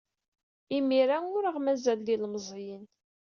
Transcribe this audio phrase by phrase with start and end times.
[0.77, 2.83] Imir-a ur aɣ-mazal d ilemẓiyen.